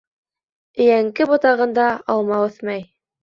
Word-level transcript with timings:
Өйәңке 0.85 1.27
ботағында 1.31 1.85
алма 2.15 2.41
үҫмәй. 2.49 2.85